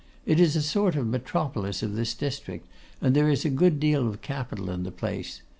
It 0.25 0.39
is 0.39 0.55
a 0.55 0.63
sort 0.63 0.95
of 0.95 1.05
metropolis 1.07 1.83
of 1.83 1.93
this 1.93 2.15
district, 2.15 2.65
and 3.01 3.15
there 3.15 3.29
is 3.29 3.45
a 3.45 3.51
good 3.51 3.79
deal 3.79 4.07
of 4.07 4.23
capital 4.23 4.71
in 4.71 4.81
the 4.81 4.89
place. 4.89 5.43